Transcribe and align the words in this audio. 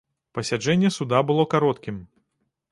Пасяджэнне 0.37 0.89
суда 0.97 1.21
было 1.29 1.47
кароткім. 1.53 2.03